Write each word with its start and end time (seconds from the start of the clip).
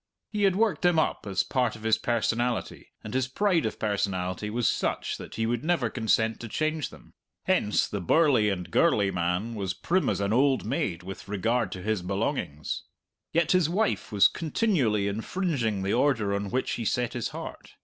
He 0.31 0.45
had 0.45 0.55
worked 0.55 0.81
them 0.81 0.97
up 0.97 1.27
as 1.27 1.43
part 1.43 1.75
of 1.75 1.83
his 1.83 1.99
personality, 1.99 2.91
and 3.03 3.13
his 3.13 3.27
pride 3.27 3.67
of 3.67 3.77
personality 3.77 4.49
was 4.49 4.67
such 4.67 5.17
that 5.17 5.35
he 5.35 5.45
would 5.45 5.63
never 5.63 5.91
consent 5.91 6.39
to 6.39 6.47
change 6.47 6.89
them. 6.89 7.13
Hence 7.43 7.87
the 7.87 8.01
burly 8.01 8.49
and 8.49 8.71
gurly 8.71 9.11
man 9.11 9.53
was 9.53 9.75
prim 9.75 10.09
as 10.09 10.19
an 10.19 10.33
old 10.33 10.65
maid 10.65 11.03
with 11.03 11.27
regard 11.27 11.71
to 11.73 11.83
his 11.83 12.01
belongings. 12.01 12.81
Yet 13.31 13.51
his 13.51 13.69
wife 13.69 14.11
was 14.11 14.27
continually 14.27 15.07
infringing 15.07 15.83
the 15.83 15.93
order 15.93 16.33
on 16.33 16.49
which 16.49 16.71
he 16.71 16.85
set 16.85 17.13
his 17.13 17.27
heart. 17.27 17.75